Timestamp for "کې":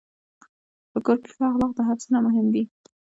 1.23-1.29